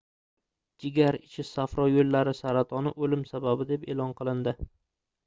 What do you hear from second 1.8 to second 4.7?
yoʻllari saratoni oʻlim sababi deb eʼlon qilindi